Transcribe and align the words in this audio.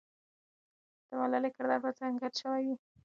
د 1.07 1.09
ملالۍ 1.19 1.49
کردار 1.57 1.79
به 1.83 1.89
څرګند 1.97 2.33
سوی 2.39 2.61
وي. 2.67 2.75